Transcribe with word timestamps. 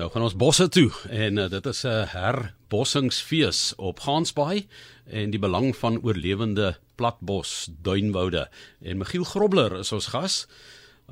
Nou 0.00 0.08
gaan 0.08 0.24
ons 0.24 0.36
bosse 0.40 0.64
toe 0.72 0.88
en 1.12 1.36
uh, 1.36 1.42
dit 1.52 1.66
is 1.68 1.82
'n 1.84 2.06
herbossingsfees 2.08 3.74
op 3.76 4.00
Gansbaai 4.00 4.64
en 5.04 5.30
die 5.30 5.38
belang 5.38 5.76
van 5.76 6.00
oorlewende 6.00 6.78
platbos 6.96 7.68
duinwoude. 7.82 8.48
En 8.80 8.96
Michiel 8.96 9.24
Grobler 9.24 9.78
is 9.78 9.92
ons 9.92 10.06
gas 10.06 10.46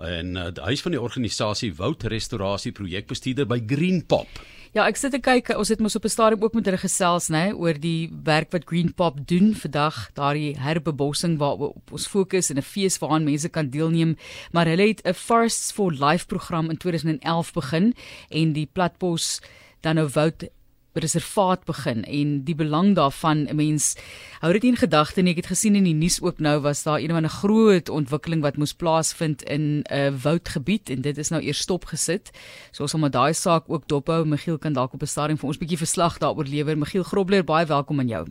en 0.02 0.36
uh, 0.36 0.50
hy 0.64 0.72
is 0.72 0.82
van 0.84 0.94
die 0.94 1.00
organisasie 1.00 1.72
Woudrestaurasie 1.74 2.72
projekbestuurder 2.72 3.46
by 3.46 3.60
Green 3.66 4.04
Pop. 4.06 4.28
Ja, 4.76 4.84
ek 4.84 4.98
sit 5.00 5.14
te 5.14 5.20
kyk, 5.24 5.48
ons 5.56 5.70
het 5.72 5.80
mos 5.80 5.96
op 5.96 6.04
'n 6.04 6.12
stadium 6.12 6.42
ook 6.44 6.54
met 6.54 6.66
hulle 6.68 6.78
gesels, 6.78 7.30
nê, 7.32 7.54
oor 7.56 7.72
die 7.72 8.10
werk 8.24 8.52
wat 8.52 8.68
Green 8.68 8.92
Pop 8.92 9.26
doen 9.26 9.54
vandag, 9.54 10.10
daardie 10.14 10.58
herbebossing 10.60 11.38
waar 11.38 11.56
ons 11.90 12.06
fokus 12.06 12.50
en 12.50 12.58
'n 12.58 12.62
fees 12.62 12.98
waaraan 12.98 13.24
mense 13.24 13.48
kan 13.48 13.70
deelneem, 13.70 14.16
maar 14.52 14.66
hulle 14.66 14.88
het 14.88 15.00
'n 15.04 15.14
Forests 15.14 15.72
for 15.72 15.92
Life 15.92 16.26
program 16.26 16.70
in 16.70 16.76
2011 16.76 17.52
begin 17.52 17.94
en 18.28 18.52
die 18.52 18.66
platbos 18.66 19.40
dan 19.80 19.94
nou 19.94 20.08
woud 20.08 20.44
reservaat 20.98 21.64
begin 21.64 22.04
en 22.04 22.44
die 22.44 22.54
belang 22.54 22.94
daarvan 22.94 23.46
'n 23.48 23.56
mens 23.56 23.96
hou 24.40 24.52
dit 24.52 24.64
in 24.64 24.76
gedagte 24.76 25.22
nie. 25.22 25.30
Ek 25.30 25.36
het 25.36 25.52
gesien 25.54 25.76
in 25.76 25.84
die 25.84 25.94
nuus 25.94 26.20
ook 26.22 26.38
nou 26.38 26.60
was 26.60 26.82
daar 26.82 27.00
een 27.00 27.10
van 27.10 27.24
'n 27.24 27.28
groot 27.28 27.88
ontwikkeling 27.88 28.42
wat 28.42 28.56
moes 28.56 28.74
plaasvind 28.74 29.42
in 29.42 29.84
'n 29.84 29.94
uh, 29.94 30.12
woudgebied 30.22 30.90
en 30.90 31.00
dit 31.00 31.18
is 31.18 31.28
nou 31.30 31.42
eers 31.42 31.58
stopgesit. 31.58 32.30
So 32.72 32.82
ons 32.82 32.90
sal 32.90 33.00
maar 33.00 33.10
daai 33.10 33.34
saak 33.34 33.64
ook 33.66 33.88
dophou. 33.88 34.24
Michiel 34.24 34.58
kan 34.58 34.72
dalk 34.72 34.92
op 34.92 35.02
'n 35.02 35.06
stadium 35.06 35.38
vir 35.38 35.46
ons 35.46 35.56
'n 35.56 35.60
bietjie 35.60 35.78
verslag 35.78 36.18
daaroor 36.18 36.44
lewer. 36.44 36.78
Michiel 36.78 37.02
Grobler 37.02 37.44
baie 37.44 37.66
welkom 37.66 38.00
aan 38.00 38.08
jou 38.08 38.26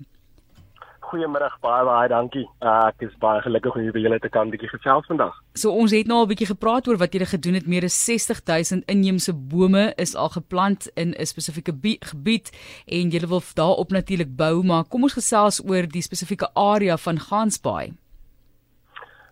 Goeiemôre, 1.08 1.48
baie 1.64 1.86
baie 1.88 2.08
dankie. 2.12 2.44
Uh, 2.60 2.90
ek 2.90 3.06
is 3.06 3.14
baie 3.22 3.40
gelukkig 3.46 3.76
om 3.78 3.84
hier 3.86 3.94
by 3.96 4.02
julle 4.04 4.18
te 4.20 4.28
kan 4.32 4.50
bietjie 4.52 4.68
gesels 4.74 5.06
vandag. 5.08 5.36
So 5.56 5.72
ons 5.72 5.94
het 5.96 6.10
nou 6.10 6.18
al 6.20 6.28
bietjie 6.28 6.50
gepraat 6.50 6.88
oor 6.90 6.98
wat 7.00 7.14
julle 7.16 7.28
gedoen 7.32 7.56
het. 7.56 7.68
Meer 7.72 7.86
as 7.88 7.96
60000 8.04 8.84
inheemse 8.92 9.32
bome 9.32 9.86
is 10.04 10.18
al 10.20 10.34
geplant 10.34 10.90
in 11.00 11.14
'n 11.16 11.30
spesifieke 11.32 11.72
gebied 12.12 12.52
en 12.88 13.14
julle 13.16 13.28
wil 13.28 13.44
daarop 13.56 13.96
natuurlik 13.96 14.36
bou, 14.36 14.64
maar 14.64 14.84
kom 14.84 15.04
ons 15.04 15.16
gesels 15.16 15.62
oor 15.64 15.88
die 15.88 16.04
spesifieke 16.04 16.50
area 16.54 16.98
van 16.98 17.20
Gansbaai. 17.20 17.94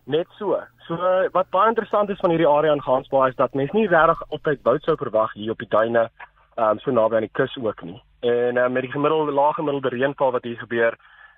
Net 0.06 0.28
so. 0.40 0.56
So 0.88 0.96
wat 1.34 1.50
baie 1.50 1.68
interessant 1.68 2.10
is 2.10 2.20
van 2.20 2.30
hierdie 2.30 2.48
area 2.48 2.72
in 2.72 2.82
Gansbaai 2.82 3.30
is 3.30 3.36
dat 3.36 3.54
mense 3.54 3.76
nie 3.76 3.88
regtig 3.88 4.24
altyd 4.30 4.64
bout 4.64 4.84
sou 4.84 4.96
verwag 4.96 5.34
hier 5.34 5.52
op 5.52 5.60
die 5.60 5.68
duine, 5.68 6.10
um, 6.58 6.80
so 6.80 6.92
naby 6.92 7.16
aan 7.16 7.28
die 7.28 7.34
kus 7.34 7.58
ook 7.58 7.84
nie. 7.84 8.02
En 8.22 8.56
uh, 8.56 8.68
met 8.70 8.82
die 8.82 8.92
gemiddelde 8.92 9.32
lae 9.32 9.54
gemiddelde 9.54 9.90
reënval 9.90 10.32
wat 10.32 10.44
hier 10.44 10.58
gebeur, 10.58 10.96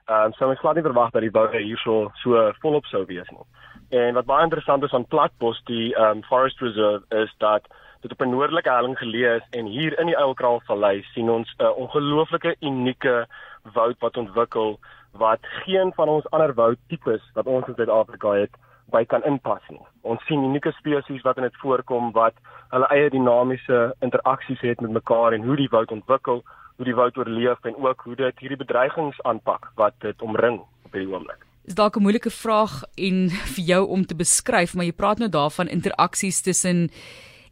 Ehm 0.08 0.26
um, 0.26 0.34
so 0.34 0.48
mens 0.48 0.60
glad 0.60 0.76
nie 0.76 0.84
verwag 0.84 1.10
dat 1.12 1.22
die 1.22 1.32
boude 1.32 1.60
hierso 1.60 2.12
so 2.24 2.52
volop 2.62 2.86
sou 2.86 3.06
wees 3.06 3.28
nie. 3.30 3.44
En 3.90 4.14
wat 4.14 4.26
baie 4.26 4.44
interessant 4.44 4.84
is 4.84 4.94
aan 4.94 5.06
Platbos, 5.06 5.60
die 5.68 5.96
ehm 5.96 6.18
um, 6.18 6.24
Forest 6.24 6.62
Reserve 6.62 7.04
is 7.24 7.34
dat 7.44 7.68
dit 8.02 8.12
op 8.12 8.22
'n 8.22 8.30
noordelike 8.30 8.70
helling 8.70 8.98
geleë 8.98 9.36
is 9.36 9.48
en 9.50 9.66
hier 9.66 10.00
in 10.00 10.06
die 10.06 10.18
Uilkraal 10.18 10.62
Vallei 10.66 11.04
sien 11.14 11.30
ons 11.30 11.54
'n 11.58 11.64
uh, 11.64 11.78
ongelooflike 11.78 12.56
unieke 12.60 13.28
woud 13.74 14.00
wat 14.00 14.18
ontwikkel 14.18 14.80
wat 15.12 15.40
geen 15.42 15.94
van 15.94 16.10
ons 16.10 16.30
ander 16.30 16.54
woudtipes 16.54 17.32
wat 17.34 17.46
ons 17.46 17.68
in 17.68 17.76
Suid-Afrika 17.76 18.32
het 18.32 18.56
by 18.92 19.06
kan 19.06 19.24
inpas 19.24 19.64
nie. 19.70 19.84
Ons 20.02 20.24
sien 20.28 20.44
unieke 20.44 20.72
spesies 20.72 21.24
wat 21.24 21.38
in 21.38 21.44
dit 21.44 21.60
voorkom 21.62 22.12
wat 22.12 22.34
hulle 22.72 22.88
eie 22.92 23.10
dinamiese 23.10 23.96
interaksies 24.02 24.62
het 24.62 24.82
met 24.82 24.92
mekaar 24.92 25.34
en 25.34 25.44
hoe 25.44 25.56
die 25.56 25.72
woud 25.72 25.92
ontwikkel 25.92 26.44
hoe 26.78 26.86
die 26.86 26.96
woud 26.96 27.18
oorleef 27.18 27.64
en 27.66 27.76
ook 27.82 28.02
hoe 28.06 28.16
dit 28.16 28.40
hierdie 28.40 28.58
bedreigings 28.58 29.22
aanpak 29.26 29.72
wat 29.76 29.96
dit 30.06 30.22
omring 30.22 30.60
op 30.86 30.94
hierdie 30.94 31.10
oomblik. 31.14 31.46
Is 31.66 31.76
dalk 31.76 31.98
'n 31.98 32.06
moeilike 32.06 32.30
vraag 32.30 32.84
en 32.96 33.30
vir 33.56 33.64
jou 33.64 33.88
om 33.88 34.06
te 34.06 34.16
beskryf, 34.16 34.76
maar 34.76 34.86
jy 34.86 34.94
praat 34.94 35.18
nou 35.18 35.30
daarvan 35.30 35.68
interaksies 35.68 36.42
tussen 36.42 36.90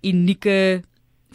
unieke 0.03 0.83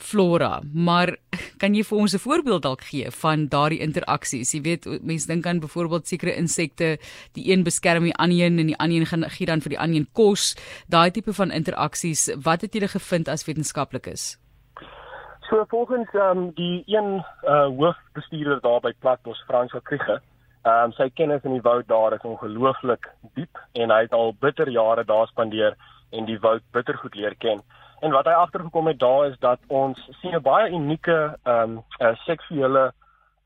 flora, 0.03 0.61
maar 0.75 1.17
kan 1.59 1.75
jy 1.75 1.83
vir 1.85 1.99
ons 1.99 2.15
'n 2.15 2.19
voorbeeld 2.19 2.63
dalk 2.63 2.83
gee 2.91 3.11
van 3.11 3.47
daardie 3.49 3.81
interaksies? 3.81 4.53
Jy 4.53 4.61
weet, 4.63 5.03
mense 5.03 5.27
dink 5.27 5.47
aan 5.47 5.61
byvoorbeeld 5.61 6.07
sekere 6.07 6.37
insekte, 6.37 6.99
die 7.33 7.53
een 7.53 7.63
beskerm 7.63 8.05
die 8.05 8.15
ander 8.15 8.39
een 8.47 8.59
en 8.59 8.67
die 8.67 8.79
ander 8.79 9.13
een 9.13 9.31
gee 9.31 9.47
dan 9.47 9.61
vir 9.61 9.71
die 9.71 9.79
ander 9.79 9.97
een 9.97 10.09
kos. 10.13 10.57
Daai 10.89 11.11
tipe 11.11 11.33
van 11.33 11.51
interaksies, 11.51 12.31
wat 12.43 12.61
het 12.61 12.75
julle 12.75 12.89
gevind 12.89 13.29
as 13.29 13.45
wetenskaplikes? 13.45 14.39
So 15.51 15.65
volgens 15.69 16.09
ehm 16.15 16.39
um, 16.39 16.51
die 16.55 16.83
een 16.87 17.25
uh 17.43 17.67
hoofbestuurder 17.67 18.61
daar 18.61 18.81
by 18.81 18.93
Platbos 18.99 19.43
Frans 19.47 19.73
Kriege, 19.83 20.21
ehm 20.63 20.85
um, 20.85 20.93
sy 20.93 21.09
kennis 21.11 21.43
in 21.45 21.53
die 21.53 21.63
woud 21.63 21.89
daar 21.89 22.13
is 22.13 22.23
ongelooflik 22.23 23.09
diep 23.35 23.59
en 23.73 23.91
hy 23.91 24.01
het 24.03 24.13
al 24.13 24.35
bitter 24.41 24.69
jare 24.71 25.05
daar 25.05 25.27
spandeer 25.27 25.77
en 26.11 26.25
die 26.25 26.39
woud 26.39 26.63
bitter 26.71 26.97
goed 26.97 27.15
leer 27.15 27.35
ken. 27.35 27.63
En 28.01 28.11
wat 28.11 28.25
hy 28.25 28.33
agtergekom 28.33 28.87
het 28.87 28.99
daar 28.99 29.27
is 29.27 29.39
dat 29.39 29.59
ons 29.67 30.09
sien 30.21 30.35
'n 30.35 30.43
baie 30.43 30.71
unieke 30.71 31.37
ehm 31.43 31.71
um, 31.71 31.83
uh, 31.99 32.17
seksuele 32.17 32.93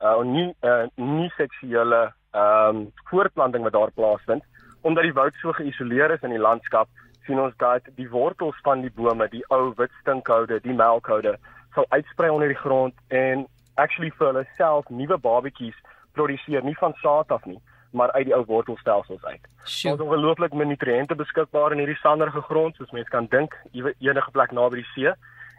uh 0.00 0.20
nie 0.20 0.54
uh, 0.62 0.86
nie 0.94 1.30
seksuele 1.36 2.12
ehm 2.30 2.76
um, 2.76 2.92
voortplanting 3.10 3.62
wat 3.64 3.72
daar 3.72 3.92
plaasvind. 3.92 4.44
Omdat 4.80 5.02
die 5.02 5.12
woud 5.12 5.34
so 5.34 5.52
geïsoleer 5.52 6.10
is 6.10 6.22
in 6.22 6.30
die 6.30 6.46
landskap 6.48 6.88
sien 7.26 7.40
ons 7.40 7.56
dat 7.56 7.82
die 7.94 8.10
wortels 8.10 8.56
van 8.62 8.80
die 8.80 8.92
bome, 8.94 9.28
die 9.28 9.44
ou 9.48 9.72
wit 9.76 9.90
stinkhoude, 10.00 10.60
die 10.60 10.74
melkhoude 10.74 11.38
sal 11.74 11.86
uitsprei 11.88 12.30
onder 12.30 12.48
die 12.48 12.62
grond 12.62 12.94
en 13.08 13.46
actually 13.74 14.10
vir 14.18 14.26
hulle 14.26 14.46
self 14.56 14.88
nuwe 14.88 15.18
babetjies 15.18 15.78
produseer 16.12 16.62
nie 16.62 16.76
van 16.78 16.94
saad 17.02 17.30
af 17.30 17.44
nie 17.44 17.60
maar 17.94 18.12
uit 18.12 18.26
die 18.28 18.34
ou 18.34 18.44
wortelstelsels 18.46 19.24
uit. 19.24 19.46
Ons 19.62 19.82
het 19.82 20.00
ongelooflik 20.00 20.52
min 20.52 20.68
nutriënte 20.68 21.14
beskikbaar 21.14 21.72
in 21.72 21.82
hierdie 21.82 22.00
sanderige 22.02 22.42
grond 22.48 22.76
soos 22.76 22.90
mense 22.90 23.10
kan 23.10 23.26
dink 23.30 23.54
enige 23.72 24.30
plek 24.34 24.52
naby 24.52 24.82
die 24.82 24.90
see 24.94 25.14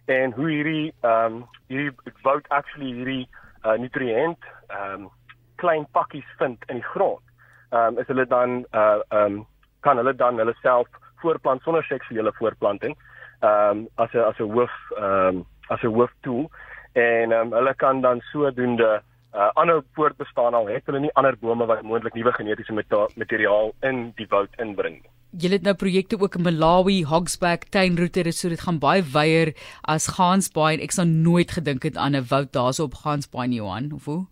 en 0.05 0.35
hoe 0.37 0.49
hierdie 0.49 0.93
ehm 1.01 1.39
um, 1.39 1.45
hierdie 1.67 2.13
woud 2.27 2.49
actually 2.57 2.91
hierdie 2.93 3.23
uh, 3.63 3.77
nutriënt 3.81 4.51
ehm 4.67 5.05
um, 5.05 5.09
klein 5.55 5.87
pakkies 5.95 6.27
vind 6.37 6.63
in 6.67 6.81
die 6.81 6.89
grond. 6.91 7.23
Ehm 7.71 7.95
um, 7.95 7.99
is 8.03 8.07
hulle 8.11 8.27
dan 8.27 8.61
uh 8.71 8.99
ehm 9.09 9.39
um, 9.39 9.41
kan 9.79 9.97
hulle 9.97 10.15
dan 10.15 10.37
hulle 10.37 10.55
self 10.61 10.87
voortplant 11.23 11.61
sonder 11.63 11.83
seksuele 11.83 12.33
voortplanting 12.39 12.95
ehm 13.39 13.69
um, 13.69 13.87
as 13.95 14.13
'n 14.13 14.27
as 14.29 14.39
'n 14.39 14.51
hoof 14.51 14.75
ehm 14.97 15.27
um, 15.27 15.45
as 15.67 15.81
'n 15.83 15.95
hoofdoel 15.97 16.49
en 16.93 17.31
um, 17.31 17.51
hulle 17.51 17.73
kan 17.75 18.01
dan 18.01 18.21
sodoende 18.31 19.01
uh, 19.35 19.49
ander 19.53 19.83
voortbestaan 19.97 20.53
al 20.53 20.67
het 20.71 20.87
hulle 20.89 21.03
nie 21.03 21.13
ander 21.19 21.35
bome 21.41 21.67
wat 21.69 21.83
moontlik 21.83 22.15
nuwe 22.15 22.33
genetiese 22.33 22.73
materiaal 22.73 23.73
in 23.83 24.11
die 24.19 24.27
woud 24.31 24.55
inbring 24.61 25.01
nie. 25.01 25.11
Julle 25.35 25.57
het 25.59 25.65
nou 25.67 25.75
projekte 25.75 26.19
ook 26.19 26.37
in 26.39 26.45
Malawi, 26.45 27.01
Hogsback, 27.03 27.67
Tuinroete, 27.75 28.23
dit 28.23 28.35
so 28.35 28.49
dit 28.49 28.61
gaan 28.61 28.79
baie 28.79 29.03
wyeer 29.03 29.51
as 29.83 30.07
Gansbaai 30.15 30.77
en 30.77 30.85
ek 30.85 30.95
sou 30.95 31.05
nooit 31.09 31.51
gedink 31.57 31.83
het 31.83 31.97
aan 31.97 32.15
'n 32.15 32.27
woud 32.31 32.53
daarso 32.55 32.87
op 32.87 32.95
Gansbaai 33.03 33.47
nie 33.47 33.59
Johan, 33.59 33.91
of 33.91 34.05
hoe? 34.05 34.25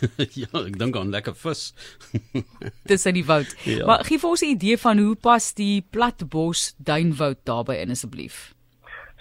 ja, 0.42 0.48
ek 0.52 0.78
dink 0.78 0.96
aan 0.96 1.10
lekker 1.10 1.34
vis. 1.34 1.74
Dis 2.90 3.06
in 3.06 3.18
die 3.18 3.26
woud. 3.26 3.50
Ja. 3.64 3.86
Maar 3.86 4.04
gee 4.04 4.18
vir 4.18 4.30
ons 4.30 4.42
'n 4.42 4.54
idee 4.54 4.78
van 4.78 4.98
hoe 4.98 5.16
pas 5.16 5.52
die 5.54 5.82
platbos 5.90 6.74
duinwoud 6.78 7.44
daarbey 7.44 7.80
in 7.82 7.90
asseblief? 7.90 8.54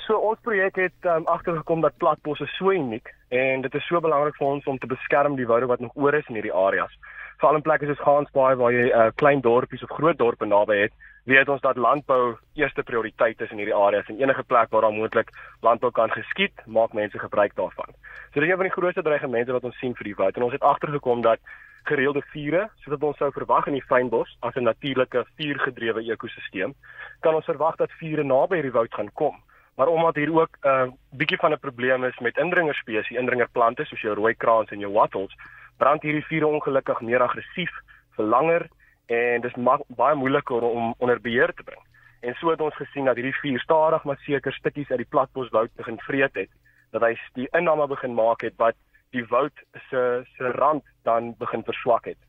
So 0.09 0.18
ons 0.25 0.40
projek 0.42 0.74
het 0.81 1.06
um, 1.06 1.28
agtergekom 1.30 1.84
dat 1.86 1.97
platbosse 2.02 2.47
so 2.56 2.72
uniek 2.74 3.12
en 3.30 3.62
dit 3.62 3.75
is 3.78 3.84
so 3.86 4.00
belangrik 4.02 4.40
vir 4.40 4.47
ons 4.47 4.70
om 4.72 4.78
te 4.81 4.88
beskerm 4.90 5.36
die 5.38 5.46
woude 5.46 5.68
wat 5.70 5.84
nog 5.86 5.92
oor 5.94 6.16
is 6.18 6.25
in 6.31 6.40
hierdie 6.40 6.53
areas. 6.62 6.96
Veral 7.38 7.59
in 7.59 7.66
plekke 7.68 7.86
soos 7.86 8.00
Gansbaai 8.02 8.56
waar 8.58 8.74
jy 8.74 8.88
uh, 8.88 9.03
klein 9.22 9.44
dorpies 9.46 9.84
of 9.86 9.92
groot 9.94 10.18
dorpe 10.18 10.47
naby 10.50 10.80
het, 10.80 10.96
weet 11.30 11.52
ons 11.53 11.62
dat 11.62 11.78
landbou 11.78 12.40
eerste 12.58 12.81
prioriteit 12.88 13.44
is 13.46 13.53
in 13.53 13.62
hierdie 13.62 13.75
areas 13.78 14.09
en 14.09 14.18
enige 14.18 14.44
plek 14.50 14.74
waar 14.74 14.88
daar 14.88 14.96
moontlik 14.96 15.30
landbou 15.62 15.92
kan 15.94 16.09
geskied, 16.16 16.64
maak 16.66 16.96
mense 16.97 17.22
gebruik 17.22 17.53
daarvan. 17.59 17.94
So 18.31 18.40
dit 18.40 18.47
is 18.47 18.50
een 18.50 18.62
van 18.64 18.70
die 18.70 18.74
grootste 18.74 19.03
dreigemente 19.06 19.53
wat 19.53 19.68
ons 19.70 19.78
sien 19.78 19.94
vir 20.00 20.09
die 20.09 20.16
woud 20.24 20.40
en 20.40 20.47
ons 20.47 20.56
het 20.58 20.66
agtergekom 20.72 21.22
dat 21.28 21.53
gereelde 21.91 22.24
vure, 22.34 22.64
soos 22.81 22.96
wat 22.96 23.06
ons 23.12 23.22
sou 23.22 23.30
verwag 23.38 23.70
in 23.70 23.78
die 23.78 23.86
fynbos 23.94 24.34
as 24.41 24.58
'n 24.58 24.66
natuurlike 24.66 25.22
vuurgedrewe 25.38 26.02
ekosisteem, 26.09 26.74
kan 27.22 27.36
ons 27.36 27.46
verwag 27.46 27.78
dat 27.78 27.94
vure 28.02 28.26
naby 28.26 28.58
hierdie 28.58 28.74
woud 28.80 28.97
gaan 28.97 29.14
kom 29.14 29.38
maar 29.79 29.88
omdat 29.88 30.16
hier 30.16 30.34
ook 30.34 30.57
'n 30.62 30.67
uh, 30.67 30.88
bietjie 31.09 31.38
van 31.38 31.51
'n 31.51 31.59
probleem 31.59 32.03
is 32.03 32.19
met 32.19 32.38
indringerspesies, 32.38 33.17
indringerplante 33.17 33.85
soos 33.85 34.02
jou 34.02 34.16
rooi 34.16 34.35
kraans 34.35 34.70
en 34.70 34.79
jou 34.79 34.93
wattels, 34.93 35.35
brand 35.78 36.02
hierdie 36.02 36.26
vure 36.26 36.47
ongelukkig 36.47 36.99
meer 37.02 37.22
aggressief, 37.22 37.72
vir 38.16 38.26
langer 38.26 38.67
en 39.05 39.41
dis 39.41 39.53
baie 39.87 40.16
moeiliker 40.16 40.61
om 40.61 40.93
onder 40.97 41.22
beheer 41.22 41.53
te 41.53 41.64
bring. 41.64 41.84
En 42.20 42.34
so 42.34 42.49
het 42.49 42.61
ons 42.61 42.76
gesien 42.76 43.05
dat 43.05 43.16
hierdie 43.16 43.40
vuur 43.41 43.59
stadig 43.59 44.03
maar 44.03 44.17
seker 44.17 44.53
stukkies 44.53 44.90
uit 44.90 44.97
die 44.97 45.09
platboswoud 45.09 45.76
begin 45.76 45.99
vreet 45.99 46.35
het, 46.35 46.49
dat 46.91 47.02
hy 47.02 47.16
die 47.34 47.47
inname 47.52 47.87
begin 47.87 48.14
maak 48.14 48.41
het 48.41 48.53
wat 48.58 48.75
die 49.11 49.25
woud 49.25 49.64
se 49.90 50.23
se 50.37 50.52
rand 50.52 50.84
dan 51.03 51.35
begin 51.37 51.64
verswak 51.64 52.05
het. 52.05 52.20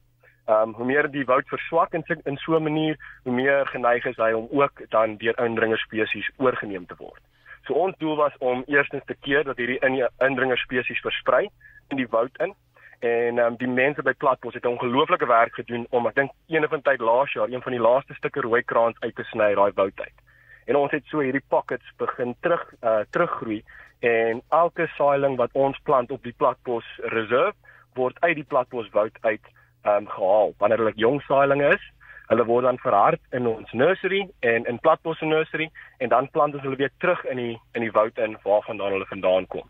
Ehm 0.46 0.68
um, 0.68 0.74
hoe 0.74 0.86
meer 0.86 1.10
die 1.10 1.24
woud 1.24 1.48
verswak 1.48 1.92
in 1.92 2.04
in 2.24 2.36
so 2.36 2.56
'n 2.56 2.62
manier, 2.62 2.96
hoe 3.24 3.32
meer 3.32 3.66
geneig 3.66 4.04
is 4.04 4.16
hy 4.16 4.32
om 4.32 4.48
ook 4.50 4.90
dan 4.90 5.16
deur 5.16 5.38
indringerspesies 5.38 6.30
oorgeneem 6.36 6.86
te 6.86 6.94
word. 6.98 7.20
So 7.66 7.74
ons 7.74 7.96
doel 7.98 8.16
was 8.16 8.36
om 8.38 8.62
eerstens 8.66 9.04
te 9.06 9.14
keer 9.14 9.44
dat 9.44 9.56
hierdie 9.56 9.80
indringer 10.18 10.58
spesies 10.58 11.00
versprei 11.00 11.48
in 11.88 11.96
die 11.96 12.08
woud 12.08 12.36
in. 12.38 12.54
En 13.00 13.38
um, 13.38 13.56
die 13.56 13.68
mense 13.68 14.02
by 14.02 14.12
Platbos 14.12 14.54
het 14.54 14.64
'n 14.64 14.76
ongelooflike 14.76 15.26
werk 15.26 15.54
gedoen 15.54 15.86
om 15.90 16.06
ek 16.06 16.14
dink 16.14 16.30
een 16.48 16.68
van 16.68 16.82
tyd 16.82 17.00
laas 17.00 17.32
jaar 17.32 17.48
een 17.48 17.62
van 17.62 17.72
die 17.72 17.80
laaste 17.80 18.14
stukke 18.14 18.40
rooi 18.40 18.62
kraans 18.62 19.00
uit 19.00 19.14
te 19.14 19.24
sny 19.24 19.54
daai 19.54 19.72
woud 19.74 20.00
uit. 20.00 20.18
En 20.66 20.76
ons 20.76 20.90
het 20.90 21.04
so 21.06 21.20
hierdie 21.20 21.44
pockets 21.48 21.92
begin 21.96 22.34
terug 22.40 22.72
uh 22.82 23.00
teruggroei 23.10 23.64
en 24.00 24.42
elke 24.48 24.86
saailing 24.96 25.36
wat 25.36 25.50
ons 25.52 25.78
plant 25.82 26.10
op 26.10 26.22
die 26.22 26.34
platbos 26.36 26.84
reserve 26.98 27.56
word 27.94 28.20
uit 28.20 28.34
die 28.34 28.44
platboswoud 28.44 29.16
uit 29.20 29.44
ehm 29.82 29.96
um, 29.96 30.08
gehaal. 30.08 30.52
Wanneer 30.58 30.78
hulle 30.78 30.92
jong 30.94 31.22
saailinge 31.22 31.68
is, 31.74 31.84
hulle 32.30 32.46
word 32.46 32.64
dan 32.68 32.78
verhard 32.78 33.20
in 33.36 33.46
ons 33.50 33.72
nursery 33.72 34.20
en 34.46 34.66
in 34.70 34.78
platbos 34.78 35.20
nursery 35.20 35.70
en 35.98 36.12
dan 36.12 36.30
plant 36.30 36.54
ons 36.54 36.62
hulle 36.62 36.78
weer 36.78 36.92
terug 37.02 37.24
in 37.32 37.42
die 37.42 37.56
in 37.74 37.86
die 37.86 37.94
woud 37.96 38.18
in 38.18 38.38
waarvandaan 38.44 38.94
hulle 38.96 39.08
vandaan 39.10 39.48
kom. 39.54 39.66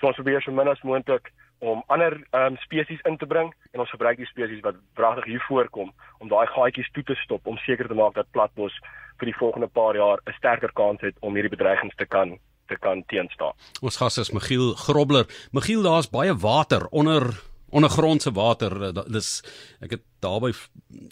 So 0.00 0.08
ons 0.08 0.16
probeer 0.16 0.42
so 0.42 0.52
min 0.52 0.72
as 0.72 0.82
moontlik 0.82 1.32
om 1.58 1.82
ander 1.94 2.14
um, 2.38 2.56
spesies 2.62 3.02
in 3.10 3.18
te 3.18 3.26
bring 3.26 3.50
en 3.72 3.82
ons 3.82 3.90
gebruik 3.90 4.20
die 4.20 4.30
spesies 4.30 4.62
wat 4.64 4.78
wragtig 5.00 5.26
hier 5.32 5.44
voorkom 5.48 5.90
om 6.22 6.30
daai 6.30 6.46
gaatjies 6.54 6.90
toe 6.94 7.04
te 7.04 7.16
stop 7.24 7.46
om 7.46 7.58
seker 7.66 7.88
te 7.90 7.98
maak 7.98 8.14
dat 8.14 8.30
platbos 8.36 8.74
vir 9.18 9.32
die 9.32 9.38
volgende 9.38 9.66
paar 9.66 9.96
jaar 9.98 10.22
'n 10.24 10.38
sterker 10.38 10.72
kans 10.72 11.00
het 11.00 11.16
om 11.20 11.34
hierdie 11.34 11.56
bedreigings 11.56 11.96
te 11.96 12.06
kan 12.06 12.38
te 12.68 12.76
kan 12.76 13.02
teenstaan. 13.06 13.52
Ons 13.80 13.96
gas 13.96 14.18
is 14.18 14.30
Michiel 14.30 14.74
Grobler. 14.74 15.26
Michiel, 15.52 15.82
daar's 15.82 16.10
baie 16.10 16.34
water 16.36 16.86
onder 16.90 17.22
ondergrondse 17.70 18.32
water. 18.32 18.92
Dis 19.08 19.42
ek 19.80 19.98
het 19.98 20.04
daarby 20.24 20.52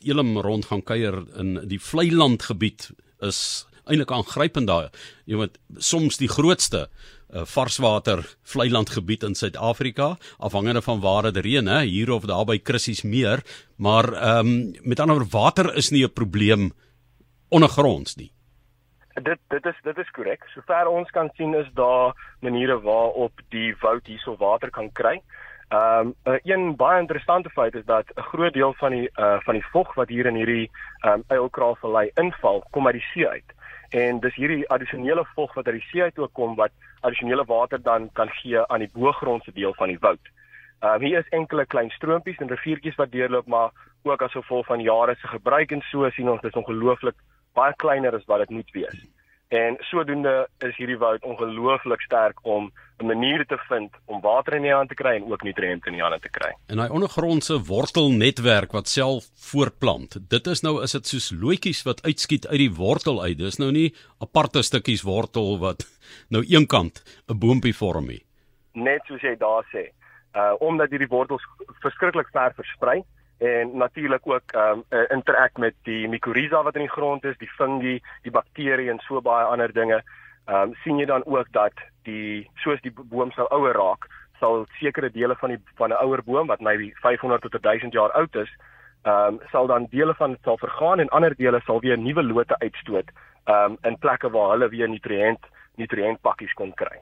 Elim 0.04 0.38
rond 0.38 0.68
gaan 0.70 0.82
kuier 0.82 1.22
in 1.38 1.68
die 1.68 1.80
Vlei-land 1.80 2.48
gebied 2.48 2.90
is 3.24 3.66
eintlik 3.86 4.10
aangrypend 4.10 4.66
daar. 4.66 4.90
Jy 5.30 5.38
weet 5.38 5.58
soms 5.78 6.18
die 6.18 6.30
grootste 6.30 6.86
uh, 6.86 7.44
varswater 7.46 8.24
vlei-land 8.46 8.90
gebied 8.96 9.22
in 9.26 9.36
Suid-Afrika, 9.38 10.16
afhangende 10.42 10.82
van 10.82 11.00
waar 11.04 11.28
dit 11.28 11.38
reën, 11.46 11.70
hè, 11.70 11.84
hier 11.86 12.10
of 12.10 12.26
daar 12.26 12.46
by 12.48 12.58
Krissies 12.58 13.04
meer, 13.06 13.44
maar 13.76 14.10
ehm 14.12 14.46
um, 14.46 14.72
met 14.82 15.00
ander 15.00 15.18
woorde 15.18 15.36
water 15.38 15.74
is 15.74 15.90
nie 15.90 16.04
'n 16.04 16.12
probleem 16.12 16.72
ondergronds 17.48 18.16
nie. 18.16 18.32
Dit 19.14 19.38
dit 19.48 19.64
is 19.64 19.78
dit 19.82 19.98
is 19.98 20.10
korrek. 20.10 20.44
Sover 20.54 20.86
ons 20.88 21.10
kan 21.10 21.30
sien 21.36 21.54
is 21.54 21.70
daar 21.74 22.14
maniere 22.40 22.80
waarop 22.80 23.40
die 23.48 23.74
woud 23.80 24.06
hierso 24.06 24.36
water 24.36 24.70
kan 24.70 24.92
kry. 24.92 25.14
Ehm 25.14 25.45
um, 25.68 26.14
een 26.24 26.76
baie 26.76 27.00
interessante 27.00 27.50
feit 27.50 27.74
is 27.74 27.84
dat 27.84 28.06
'n 28.14 28.20
groot 28.20 28.52
deel 28.52 28.74
van 28.74 28.90
die 28.90 29.10
uh 29.16 29.40
van 29.40 29.54
die 29.54 29.66
vog 29.66 29.94
wat 29.94 30.08
hier 30.08 30.26
in 30.26 30.34
hierdie 30.34 30.70
ehm 31.00 31.12
um, 31.12 31.24
Eilkraalvallei 31.26 32.10
inval, 32.14 32.64
kom 32.70 32.86
uit 32.86 32.94
die 32.94 33.08
see 33.12 33.28
uit 33.28 33.54
en 33.90 34.20
dis 34.20 34.34
hierdie 34.34 34.68
addisionele 34.68 35.24
vog 35.34 35.54
wat 35.54 35.66
uit 35.66 35.74
die 35.74 35.88
see 35.90 36.02
uit 36.02 36.18
ook 36.18 36.32
kom 36.32 36.54
wat 36.54 36.70
addisionele 37.00 37.44
water 37.44 37.82
dan 37.82 38.10
kan 38.12 38.28
gee 38.28 38.66
aan 38.66 38.78
die 38.78 38.90
boogrondse 38.92 39.52
deel 39.52 39.74
van 39.74 39.88
die 39.88 39.98
woud. 40.00 40.30
Ehm 40.80 40.94
um, 40.94 41.00
hier 41.00 41.18
is 41.18 41.28
enkele 41.28 41.66
klein 41.66 41.90
stroompies 41.90 42.38
en 42.38 42.48
riviertjies 42.48 42.94
wat 42.94 43.12
deurloop, 43.12 43.46
maar 43.46 43.70
ook 44.02 44.22
as 44.22 44.32
gevolg 44.32 44.66
van 44.66 44.80
jare 44.80 45.14
se 45.14 45.26
gebruik 45.26 45.70
en 45.70 45.80
so 45.80 46.10
sien 46.10 46.30
ons 46.30 46.40
dis 46.40 46.52
ongelooflik 46.52 47.14
baie 47.52 47.74
kleiner 47.76 48.14
as 48.14 48.24
wat 48.24 48.38
dit 48.38 48.50
moet 48.50 48.70
wees. 48.70 49.15
En 49.48 49.76
sodoende 49.78 50.48
is 50.58 50.74
hierdie 50.76 50.98
woud 50.98 51.22
ongelooflik 51.22 52.00
sterk 52.00 52.38
om 52.42 52.72
'n 52.98 53.06
manier 53.06 53.46
te 53.46 53.58
vind 53.68 53.94
om 54.04 54.20
water 54.20 54.54
in 54.54 54.62
die 54.62 54.72
hand 54.72 54.88
te 54.88 54.94
kry 54.94 55.14
en 55.14 55.30
ook 55.30 55.42
nutriënte 55.42 55.86
in 55.86 55.92
die 55.92 56.02
hand 56.02 56.22
te 56.22 56.28
kry. 56.28 56.52
En 56.66 56.78
hy 56.78 56.88
ondergrondse 56.88 57.64
wortelnetwerk 57.64 58.72
wat 58.72 58.88
self 58.88 59.24
voortplant. 59.34 60.30
Dit 60.30 60.46
is 60.46 60.60
nou 60.60 60.82
is 60.82 60.92
dit 60.92 61.06
soos 61.06 61.30
loetjies 61.30 61.82
wat 61.82 62.02
uitskiet 62.02 62.46
uit 62.46 62.58
die 62.58 62.74
wortel 62.74 63.22
uit. 63.22 63.38
Dis 63.38 63.58
nou 63.58 63.70
nie 63.70 63.94
aparte 64.18 64.62
stukkies 64.62 65.02
wortel 65.02 65.58
wat 65.58 65.86
nou 66.34 66.42
eenkant 66.42 67.02
'n 67.28 67.38
boontjie 67.38 67.74
vorm 67.74 68.06
nie. 68.06 68.24
Net 68.72 69.02
soos 69.06 69.20
jy 69.20 69.36
daar 69.36 69.64
sê. 69.70 69.92
Uh 70.34 70.54
omdat 70.58 70.90
hierdie 70.90 71.08
wortels 71.08 71.42
verskriklik 71.80 72.28
ver 72.32 72.52
versprei 72.54 73.04
en 73.38 73.76
natuurlik 73.76 74.26
ook 74.26 74.52
ehm 74.52 74.82
um, 74.90 75.06
interak 75.08 75.58
met 75.58 75.74
die 75.82 76.08
mycorrhiza 76.08 76.62
wat 76.62 76.74
in 76.74 76.80
die 76.80 76.90
grond 76.90 77.24
is, 77.24 77.38
die 77.38 77.50
fungi, 77.56 78.00
die 78.22 78.30
bakterieë 78.30 78.90
en 78.90 78.98
so 78.98 79.20
baie 79.20 79.44
ander 79.44 79.72
dinge. 79.72 80.02
Ehm 80.46 80.62
um, 80.62 80.74
sien 80.84 80.98
jy 80.98 81.06
dan 81.06 81.24
ook 81.24 81.52
dat 81.52 81.72
die 82.02 82.50
soos 82.54 82.80
die 82.80 82.92
boom 82.92 83.30
sou 83.30 83.46
ouer 83.50 83.74
raak, 83.74 84.06
sal 84.40 84.66
sekere 84.78 85.10
dele 85.10 85.36
van 85.36 85.48
die 85.48 85.60
van 85.76 85.90
'n 85.90 86.02
ouer 86.04 86.22
boom 86.24 86.46
wat 86.46 86.60
maybe 86.60 86.92
500 86.94 87.42
tot 87.42 87.62
1000 87.62 87.92
jaar 87.92 88.12
oud 88.12 88.34
is, 88.36 88.56
ehm 89.02 89.34
um, 89.34 89.40
sal 89.50 89.66
dan 89.66 89.86
dele 89.90 90.14
van 90.14 90.30
dit 90.30 90.42
sal 90.42 90.58
vergaan 90.58 91.00
en 91.00 91.08
ander 91.08 91.34
dele 91.36 91.60
sal 91.64 91.80
weer 91.80 91.98
nuwe 91.98 92.22
lote 92.22 92.58
uitstoot 92.58 93.10
ehm 93.44 93.72
um, 93.72 93.76
in 93.82 93.98
plekke 93.98 94.30
waar 94.30 94.50
hulle 94.50 94.68
weer 94.68 94.88
nutriënt 94.88 95.44
nutriëntpakkies 95.76 96.52
kon 96.52 96.74
kry. 96.74 96.98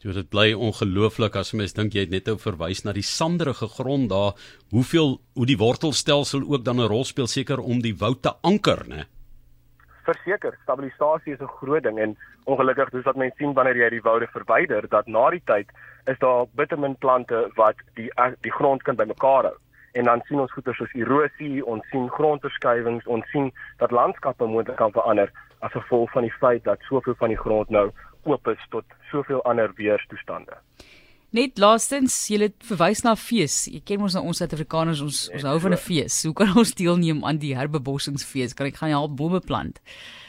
Jy 0.00 0.14
dit 0.16 0.28
bly 0.32 0.46
ongelooflik 0.56 1.34
as 1.36 1.50
mens 1.52 1.74
dink 1.76 1.92
jy 1.92 2.06
het 2.06 2.12
net 2.14 2.28
nou 2.30 2.38
verwys 2.40 2.86
na 2.86 2.94
die 2.96 3.04
sanderige 3.04 3.66
grond 3.68 4.08
daar, 4.08 4.32
hoeveel 4.72 5.18
hoe 5.36 5.46
die 5.48 5.58
wortelstelsel 5.60 6.46
ook 6.48 6.64
dan 6.64 6.80
'n 6.80 6.88
rol 6.88 7.04
speel 7.04 7.26
seker 7.28 7.60
om 7.60 7.82
die 7.84 7.92
woud 7.92 8.22
te 8.22 8.32
anker, 8.42 8.80
né? 8.88 9.04
Verseker, 10.08 10.56
stabilisasie 10.62 11.34
is 11.34 11.40
'n 11.40 11.56
groot 11.60 11.82
ding 11.82 11.98
en 11.98 12.16
ongelukkig 12.46 12.90
dis 12.90 13.04
wat 13.04 13.16
mense 13.16 13.36
sien 13.36 13.52
wanneer 13.52 13.76
jy 13.76 13.90
die 13.90 14.02
woude 14.02 14.26
verwyder 14.32 14.88
dat 14.88 15.06
na 15.06 15.30
die 15.30 15.42
tyd 15.44 15.68
is 16.06 16.18
daar 16.18 16.46
bittermin 16.54 16.96
plante 16.96 17.50
wat 17.56 17.76
die 17.94 18.10
die 18.40 18.52
grond 18.52 18.82
kan 18.82 18.96
bymekaar 18.96 19.44
hou. 19.44 19.56
En 19.92 20.04
dan 20.04 20.22
sien 20.24 20.40
ons 20.40 20.52
goeie 20.52 20.74
soos 20.74 20.92
erosie, 20.94 21.66
ons 21.66 21.84
sien 21.90 22.08
grondverskywings, 22.08 23.06
ons 23.06 23.30
sien 23.30 23.52
dat 23.76 23.90
landskappe 23.90 24.46
moontlik 24.46 24.76
kan 24.76 24.92
verander 24.92 25.30
as 25.60 25.72
gevolg 25.72 26.10
van 26.12 26.26
die 26.26 26.36
feit 26.40 26.64
dat 26.64 26.82
soveel 26.88 27.14
van 27.18 27.28
die 27.32 27.38
grond 27.38 27.70
nou 27.70 27.90
oop 28.28 28.48
is 28.48 28.64
tot 28.70 28.84
soveel 29.10 29.42
ander 29.48 29.72
weerstoestande. 29.76 30.58
Net 31.30 31.60
laastens, 31.62 32.14
jy 32.26 32.40
het 32.42 32.56
verwys 32.66 33.04
na 33.06 33.12
fees. 33.14 33.68
Jy 33.70 33.78
ken 33.86 34.02
ons 34.02 34.16
nou 34.18 34.24
ons 34.26 34.40
Suid-Afrikaners, 34.42 35.02
ons 35.04 35.18
ons 35.30 35.44
hou 35.46 35.58
van 35.62 35.72
'n 35.72 35.78
fees. 35.78 36.24
Hoe 36.26 36.34
kan 36.34 36.56
ons 36.56 36.74
deelneem 36.74 37.24
aan 37.24 37.38
die 37.38 37.54
herbebossingsfees? 37.54 38.54
Kan 38.54 38.66
ek 38.66 38.80
gaan 38.82 38.90
help 38.90 39.16
bome 39.16 39.40
plant? 39.40 39.78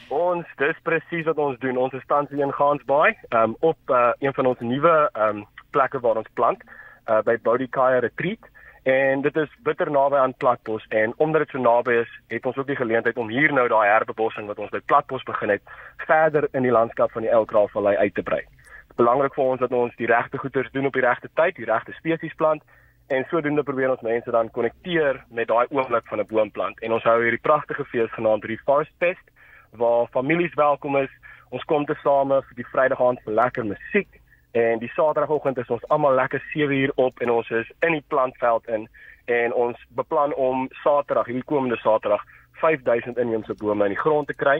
Ons 0.08 0.46
dis 0.58 0.78
presies 0.84 1.26
wat 1.26 1.38
ons 1.38 1.58
doen. 1.58 1.76
Ons 1.76 1.92
is 1.92 2.06
tans 2.06 2.30
in 2.30 2.52
Gansbaai, 2.52 3.16
um 3.34 3.56
op 3.60 3.78
uh, 3.90 4.12
een 4.20 4.34
van 4.34 4.46
ons 4.46 4.60
nuwe 4.60 5.10
um 5.18 5.46
plekke 5.72 5.98
waar 6.00 6.16
ons 6.16 6.28
plant, 6.34 6.62
uh, 7.08 7.20
by 7.22 7.36
Bodikaya 7.42 7.98
Retreat 7.98 8.44
en 8.82 9.20
dit 9.22 9.36
is 9.36 9.50
bitter 9.62 9.90
naby 9.90 10.16
aan 10.16 10.34
Platbos 10.34 10.86
en 10.88 11.14
omdat 11.16 11.44
dit 11.44 11.50
so 11.54 11.58
naby 11.58 11.92
is, 12.02 12.10
het 12.26 12.46
ons 12.46 12.56
ook 12.56 12.66
die 12.66 12.76
geleentheid 12.76 13.16
om 13.16 13.28
hier 13.30 13.52
nou 13.52 13.68
daai 13.68 13.88
herbebossing 13.88 14.46
wat 14.46 14.58
ons 14.58 14.70
by 14.74 14.80
Platbos 14.86 15.22
begin 15.22 15.54
het, 15.54 15.62
verder 16.06 16.48
in 16.52 16.66
die 16.66 16.74
landskap 16.74 17.12
van 17.12 17.22
die 17.22 17.30
Elkraalvallei 17.30 17.96
uit 17.96 18.14
te 18.14 18.22
brei. 18.22 18.40
Dit 18.42 18.90
is 18.90 18.96
belangrik 19.04 19.34
vir 19.34 19.44
ons 19.44 19.60
dat 19.60 19.72
ons 19.72 19.94
die 19.96 20.10
regte 20.10 20.38
goeders 20.38 20.70
doen 20.72 20.86
op 20.86 20.98
die 20.98 21.04
regte 21.06 21.30
tyd, 21.34 21.56
die 21.56 21.68
regte 21.70 21.94
spesies 21.98 22.34
plant 22.34 22.62
en 23.08 23.26
sodoende 23.30 23.62
probeer 23.62 23.90
ons 23.90 24.02
mense 24.06 24.30
dan 24.30 24.50
konnekteer 24.50 25.22
met 25.30 25.48
daai 25.48 25.66
oomblik 25.70 26.06
van 26.08 26.20
'n 26.20 26.26
boomplant. 26.26 26.80
En 26.80 26.92
ons 26.92 27.04
hou 27.04 27.22
hierdie 27.22 27.46
pragtige 27.48 27.84
fees 27.84 28.10
genaamd 28.12 28.44
Reforest 28.44 28.92
Fest 28.98 29.26
waar 29.70 30.06
families 30.06 30.54
welkom 30.54 30.96
is. 30.96 31.10
Ons 31.50 31.64
kom 31.64 31.84
te 31.84 31.94
same 32.02 32.42
vir 32.42 32.56
die 32.56 32.70
Vrydag 32.72 33.00
aand 33.00 33.20
vir 33.24 33.34
lekker 33.34 33.64
musiek 33.64 34.21
En 34.52 34.78
die 34.78 34.90
Saterdagoggend 34.92 35.58
is 35.58 35.70
ons 35.72 35.88
almal 35.88 36.14
lekker 36.14 36.42
7 36.52 36.76
uur 36.76 36.92
op 36.94 37.20
en 37.20 37.30
ons 37.30 37.50
is 37.50 37.70
in 37.80 37.92
die 37.92 38.04
plantveld 38.06 38.68
in 38.68 38.88
en 39.24 39.54
ons 39.54 39.86
beplan 39.88 40.34
om 40.34 40.68
Saterdag, 40.82 41.26
hierdie 41.26 41.46
komende 41.48 41.76
Saterdag, 41.76 42.24
5000 42.60 43.18
inheemse 43.18 43.54
bome 43.54 43.84
in 43.84 43.94
die 43.94 44.00
grond 44.00 44.26
te 44.26 44.34
kry. 44.34 44.58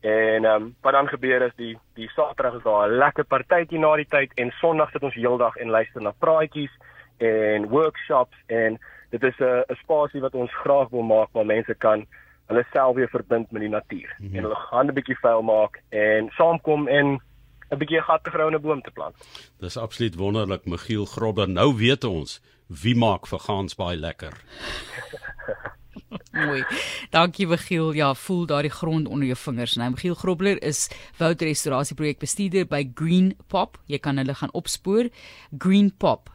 En 0.00 0.44
ehm 0.44 0.62
um, 0.62 0.74
wat 0.82 0.92
dan 0.92 1.08
gebeur 1.08 1.42
is 1.42 1.54
die 1.56 1.78
die 1.94 2.08
Saterdag 2.14 2.54
is 2.58 2.62
daar 2.62 2.88
'n 2.88 2.98
lekker 2.98 3.24
partytjie 3.24 3.78
na 3.78 3.96
die 3.96 4.06
tyd 4.08 4.32
en 4.34 4.50
Sondag 4.50 4.90
sit 4.90 5.02
ons 5.02 5.14
heeldag 5.14 5.56
en 5.56 5.70
luister 5.70 6.02
na 6.02 6.12
praatjies 6.18 6.74
en 7.16 7.68
workshops 7.68 8.36
en 8.46 8.78
dit 9.10 9.22
is 9.22 9.38
'n 9.38 9.64
'n 9.68 9.76
spasie 9.82 10.20
wat 10.20 10.34
ons 10.34 10.54
graag 10.54 10.88
wil 10.88 11.02
maak 11.02 11.28
waar 11.32 11.46
mense 11.46 11.74
kan 11.74 12.06
hulle 12.46 12.64
self 12.72 12.94
weer 12.96 13.08
verbind 13.08 13.50
met 13.50 13.60
die 13.60 13.70
natuur 13.70 14.14
mm 14.18 14.26
-hmm. 14.26 14.36
en 14.36 14.42
hulle 14.42 14.54
gaan 14.54 14.86
'n 14.86 14.94
bietjie 14.94 15.18
vuil 15.18 15.42
maak 15.42 15.80
en 15.88 16.30
saamkom 16.30 16.88
en 16.88 17.20
'n 17.70 17.78
bietjie 17.78 17.98
'n 17.98 18.08
gat 18.08 18.24
te 18.24 18.30
grou 18.30 18.48
en 18.48 18.54
'n 18.54 18.62
boom 18.62 18.82
te 18.82 18.90
plant. 18.90 19.16
Dis 19.60 19.76
absoluut 19.76 20.14
wonderlik, 20.14 20.64
Michiel 20.66 21.04
Grobber. 21.06 21.48
Nou 21.48 21.76
weet 21.76 22.04
ons 22.04 22.40
wie 22.66 22.96
maak 22.96 23.26
vir 23.26 23.38
Gans 23.38 23.74
baie 23.74 23.96
lekker. 23.96 24.32
Mooi. 26.32 26.64
Dankie 27.10 27.46
Michiel. 27.46 27.92
Ja, 27.92 28.14
voel 28.14 28.46
daardie 28.46 28.70
grond 28.70 29.08
onder 29.08 29.26
jou 29.26 29.36
vingers. 29.36 29.76
Nou 29.76 29.90
Michiel 29.90 30.14
Grobler 30.14 30.62
is 30.62 30.88
woudrestaurasieprojek 31.18 32.18
bestuurder 32.18 32.66
by 32.66 32.90
Green 32.94 33.34
Pop. 33.46 33.78
Jy 33.86 33.98
kan 33.98 34.16
hulle 34.16 34.34
gaan 34.34 34.52
opspoor. 34.52 35.08
Green 35.58 35.92
Pop. 35.96 36.30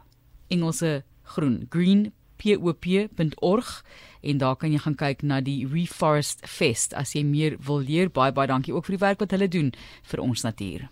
Engelse 0.48 1.04
groen. 1.36 1.66
Green 1.70 2.12
pop.org 2.44 3.86
en 4.22 4.38
daar 4.38 4.56
kan 4.56 4.72
jy 4.72 4.82
gaan 4.84 4.98
kyk 5.00 5.22
na 5.24 5.40
die 5.44 5.64
Reforest 5.68 6.44
Fest 6.48 6.96
as 6.98 7.14
jy 7.16 7.24
meer 7.28 7.58
wil 7.64 7.84
leer. 7.84 8.12
Baie 8.12 8.34
baie 8.36 8.52
dankie 8.52 8.76
ook 8.76 8.90
vir 8.90 8.98
die 8.98 9.06
werk 9.06 9.24
wat 9.24 9.36
hulle 9.36 9.48
doen 9.48 9.72
vir 10.12 10.24
ons 10.24 10.44
natuur. 10.44 10.90